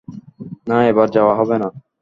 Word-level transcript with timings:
না 0.67 0.77
এভার 0.87 1.07
যাওয়া 1.11 1.33
হবে 1.39 1.55
না। 1.61 1.67